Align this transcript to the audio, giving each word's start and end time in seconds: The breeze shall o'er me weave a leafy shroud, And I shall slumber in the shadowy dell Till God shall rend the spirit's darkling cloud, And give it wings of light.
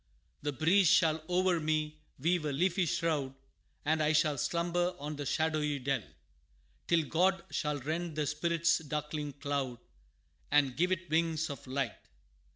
The 0.41 0.51
breeze 0.51 0.87
shall 0.87 1.23
o'er 1.29 1.59
me 1.59 1.99
weave 2.17 2.45
a 2.45 2.51
leafy 2.51 2.87
shroud, 2.87 3.35
And 3.85 4.01
I 4.01 4.13
shall 4.13 4.35
slumber 4.39 4.95
in 4.99 5.15
the 5.15 5.27
shadowy 5.27 5.77
dell 5.77 6.01
Till 6.87 7.03
God 7.03 7.43
shall 7.51 7.77
rend 7.77 8.15
the 8.15 8.25
spirit's 8.25 8.79
darkling 8.79 9.31
cloud, 9.33 9.77
And 10.49 10.75
give 10.75 10.91
it 10.91 11.07
wings 11.11 11.51
of 11.51 11.67
light. 11.67 11.99